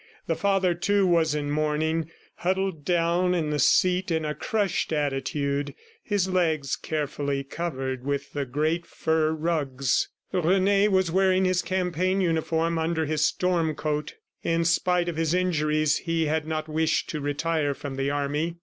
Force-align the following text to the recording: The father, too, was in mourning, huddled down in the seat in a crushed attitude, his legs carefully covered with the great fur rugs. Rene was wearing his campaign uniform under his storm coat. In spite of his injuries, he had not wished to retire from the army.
The 0.25 0.33
father, 0.35 0.73
too, 0.73 1.05
was 1.05 1.35
in 1.35 1.51
mourning, 1.51 2.09
huddled 2.37 2.83
down 2.83 3.35
in 3.35 3.51
the 3.51 3.59
seat 3.59 4.09
in 4.09 4.25
a 4.25 4.33
crushed 4.33 4.91
attitude, 4.91 5.75
his 6.01 6.27
legs 6.27 6.75
carefully 6.75 7.43
covered 7.43 8.03
with 8.03 8.33
the 8.33 8.47
great 8.47 8.87
fur 8.87 9.29
rugs. 9.31 10.09
Rene 10.31 10.87
was 10.87 11.11
wearing 11.11 11.45
his 11.45 11.61
campaign 11.61 12.19
uniform 12.19 12.79
under 12.79 13.05
his 13.05 13.23
storm 13.23 13.75
coat. 13.75 14.15
In 14.43 14.65
spite 14.65 15.07
of 15.07 15.17
his 15.17 15.35
injuries, 15.35 15.97
he 15.97 16.25
had 16.25 16.47
not 16.47 16.67
wished 16.67 17.07
to 17.11 17.21
retire 17.21 17.75
from 17.75 17.93
the 17.95 18.09
army. 18.09 18.55